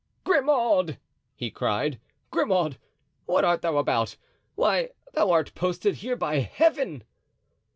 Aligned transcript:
"Grimaud!" 0.23 0.97
he 1.35 1.51
cried; 1.51 1.99
"Grimaud! 2.31 2.79
what 3.27 3.45
art 3.45 3.61
thou 3.61 3.77
about? 3.77 4.15
Why, 4.55 4.89
thou 5.13 5.29
art 5.29 5.53
posted 5.53 5.97
here 5.97 6.15
by 6.15 6.37
Heaven!" 6.39 7.03